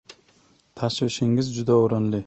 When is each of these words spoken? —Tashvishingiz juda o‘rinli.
—Tashvishingiz 0.81 1.55
juda 1.59 1.81
o‘rinli. 1.85 2.19